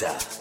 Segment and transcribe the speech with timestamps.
[0.00, 0.39] Danny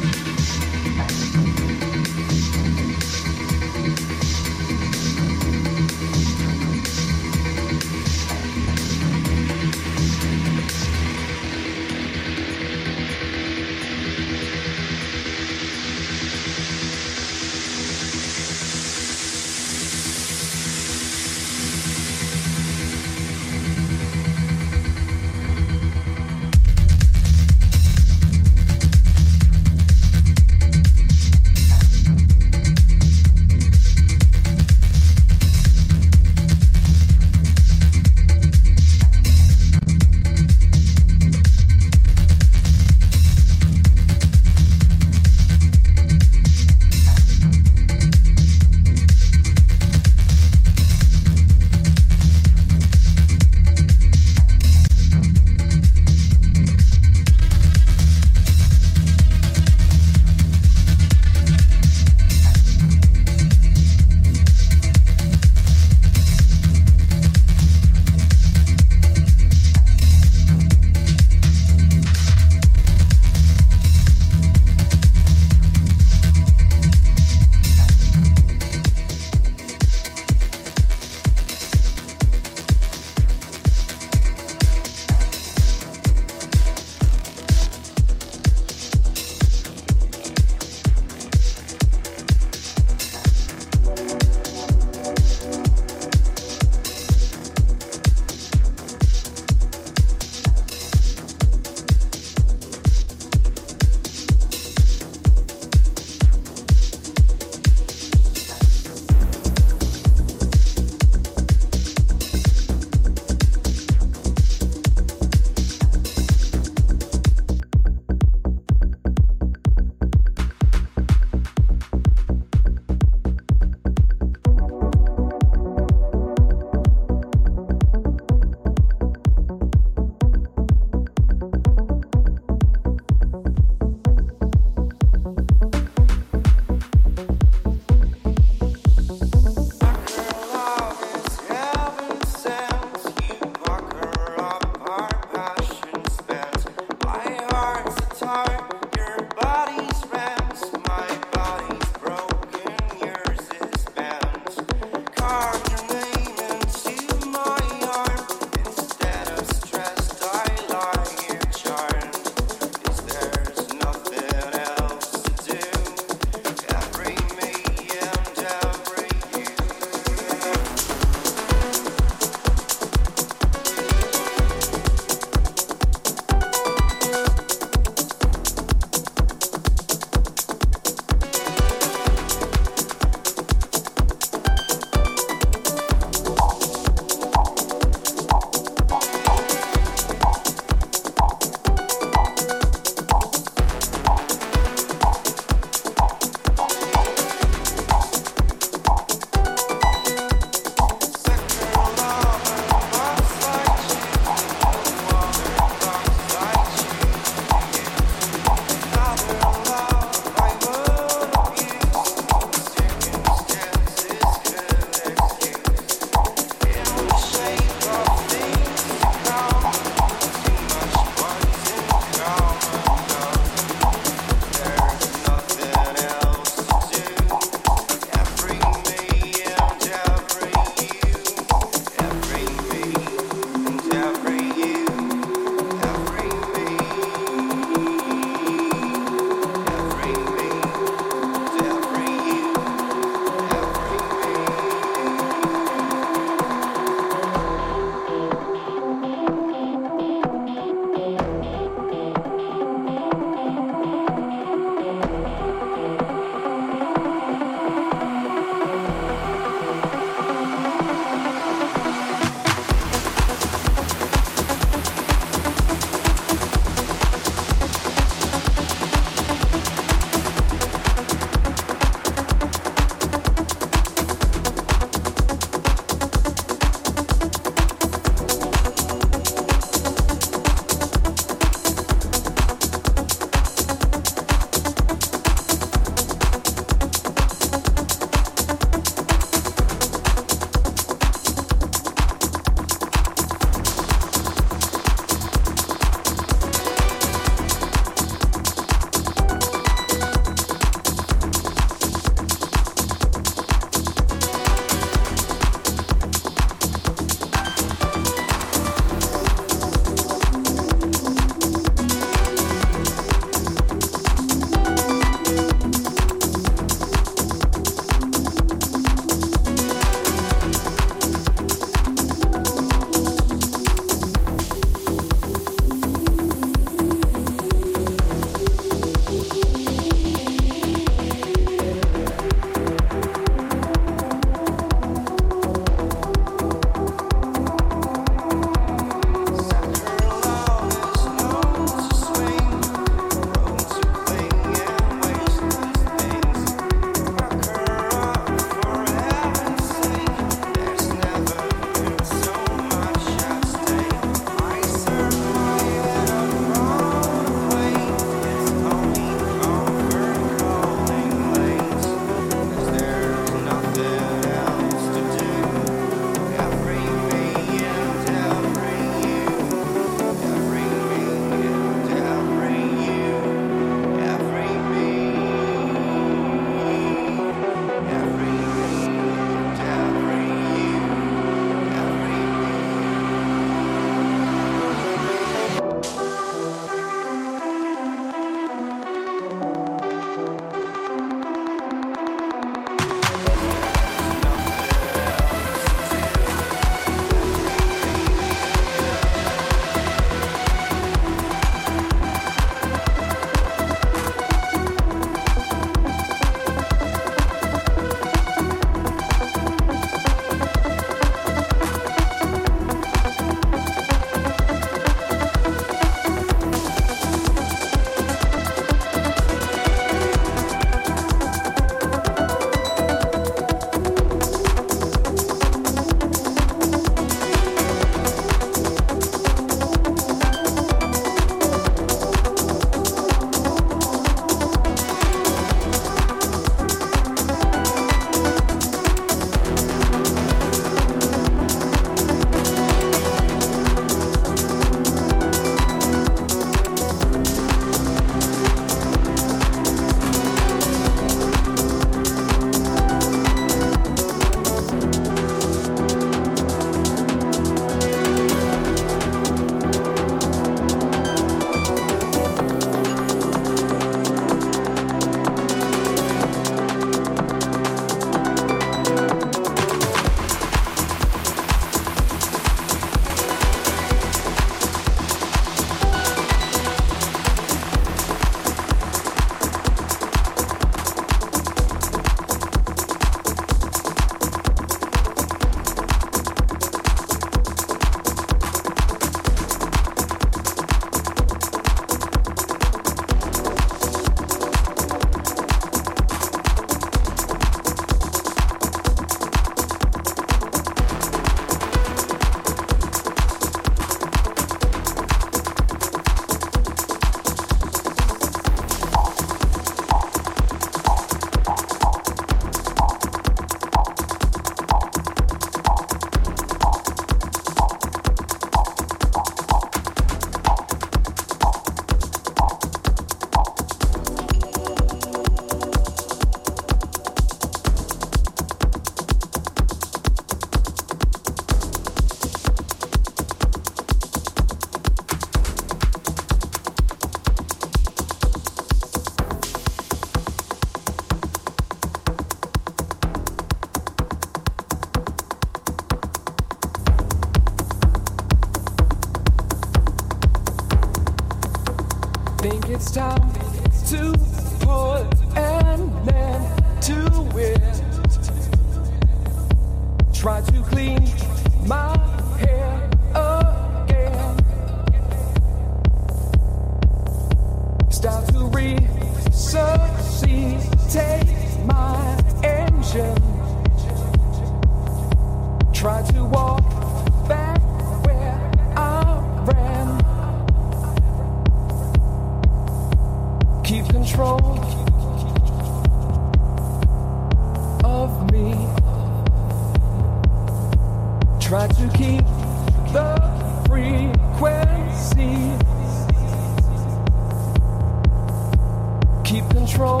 [599.66, 600.00] control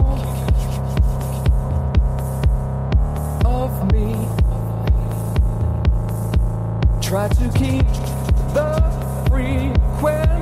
[3.44, 4.14] of me.
[7.02, 7.86] Try to keep
[8.54, 8.70] the
[9.28, 10.36] frequency.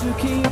[0.00, 0.49] to keep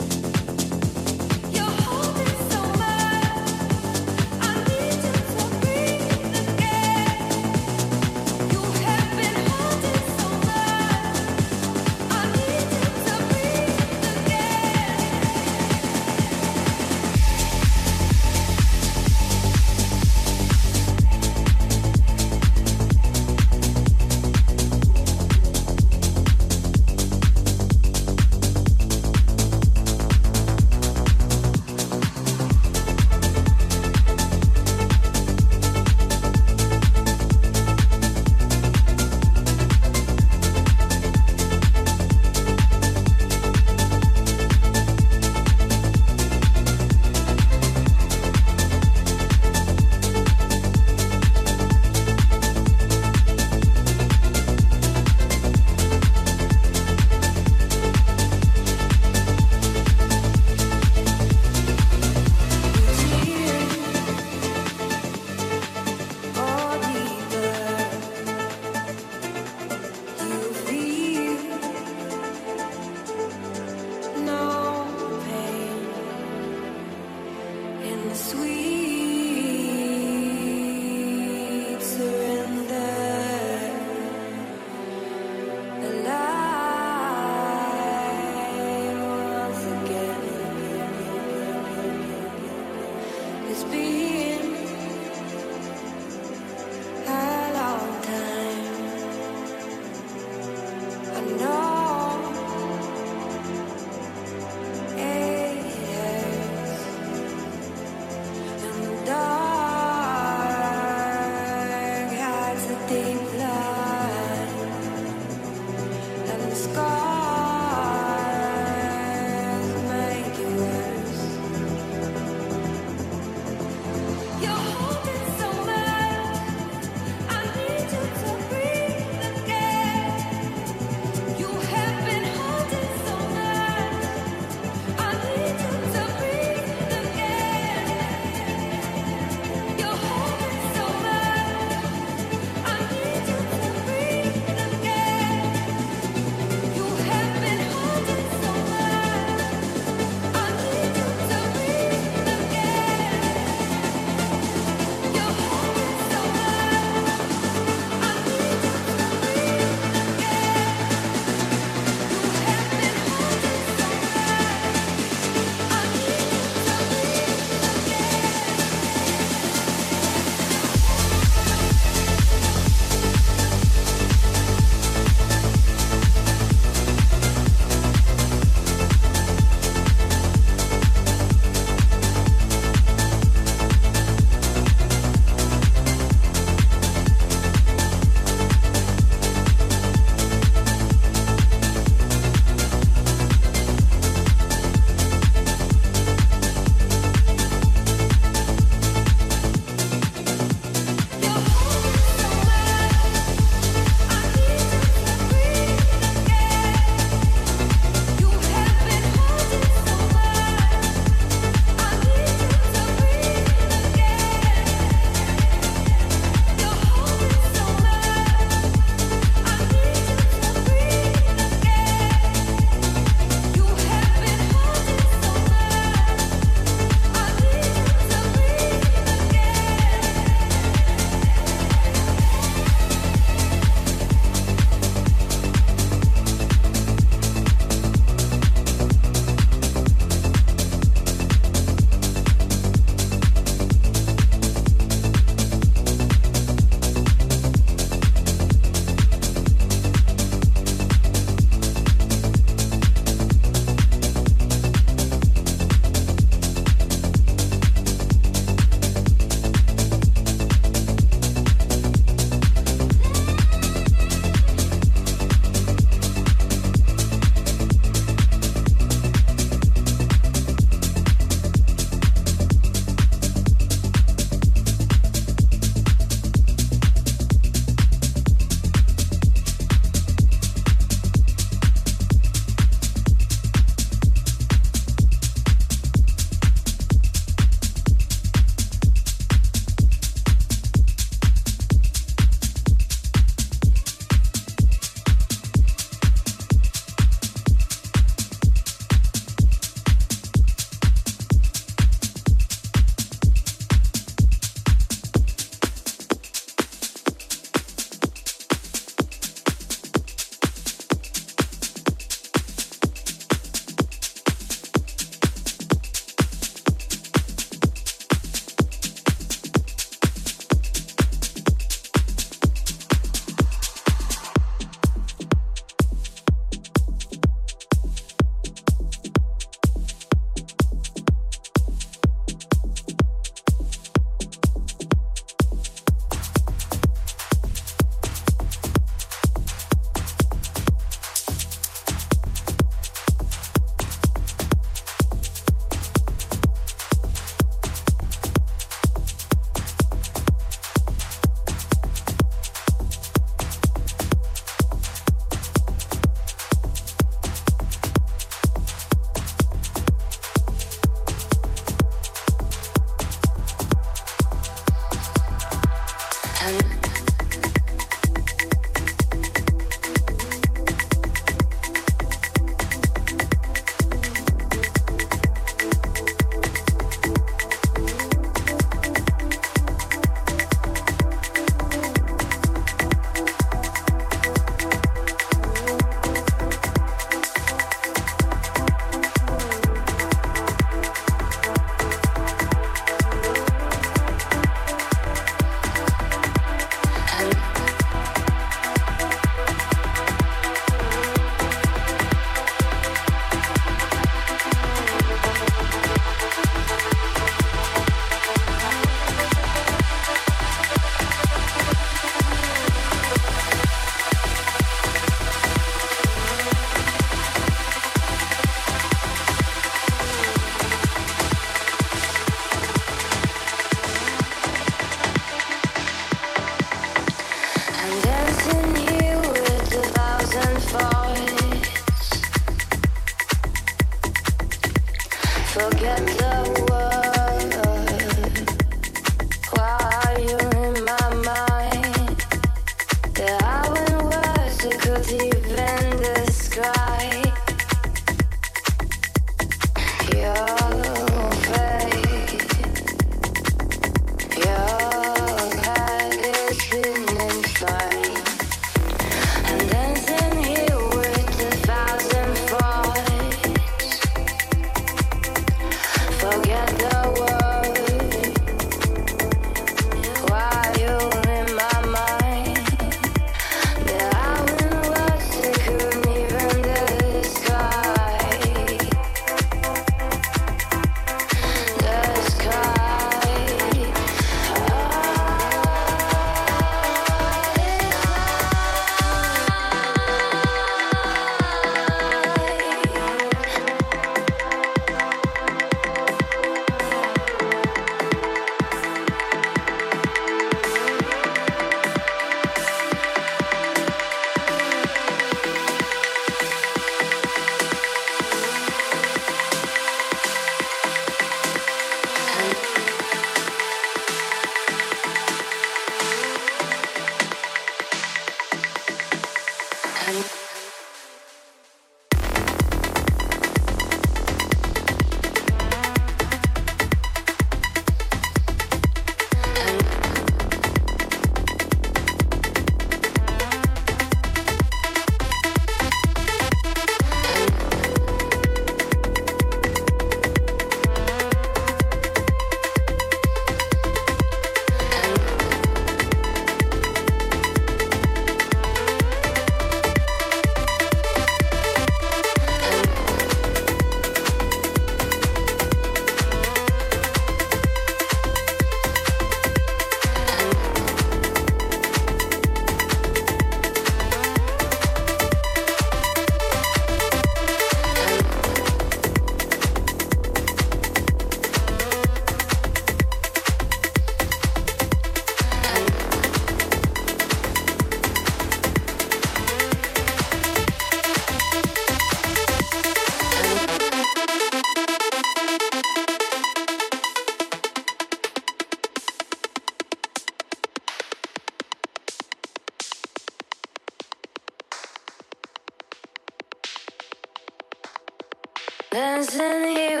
[599.00, 599.66] Kalixa.
[599.66, 600.00] here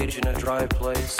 [0.00, 1.19] in a dry place,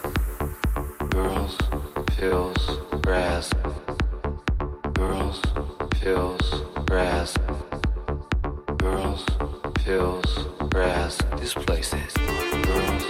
[1.21, 1.55] Girls,
[2.17, 3.53] pills, grass.
[4.93, 5.39] Girls,
[5.91, 7.37] pills, grass.
[8.77, 9.25] Girls,
[9.75, 11.19] pills, grass.
[11.37, 12.13] This place is.
[12.65, 13.05] Girls,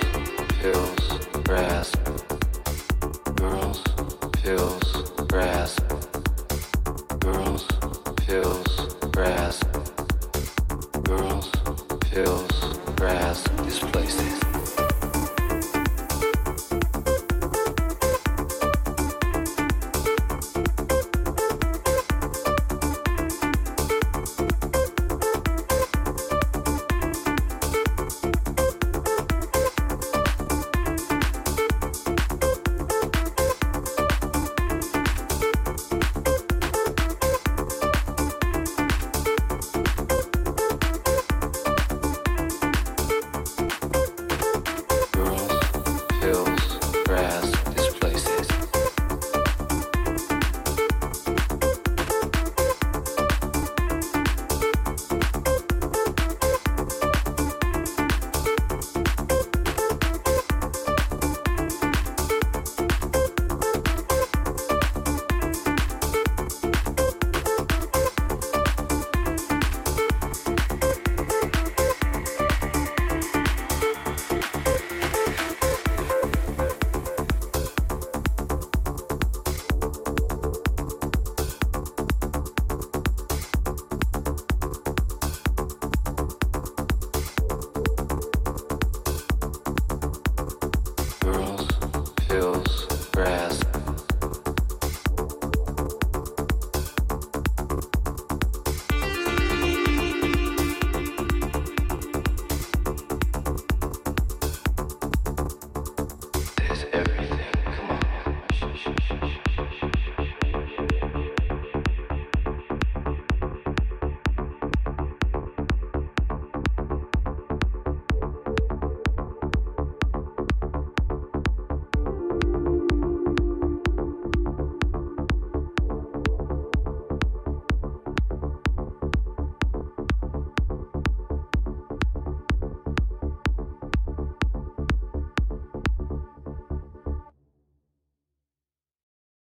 [0.60, 2.21] pills, grass.